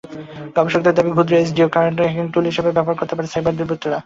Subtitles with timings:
[0.55, 3.97] গবেষকদের দাবি, ক্ষুদ্র এসডি কার্ডও হ্যাকিং টুল হিসেবে ব্যবহার করতে পারে সাইবার দুর্বৃত্তরা।